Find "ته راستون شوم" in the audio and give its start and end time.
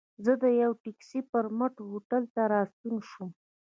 2.33-3.29